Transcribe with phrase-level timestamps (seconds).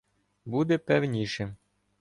[0.45, 1.55] Буде певніше.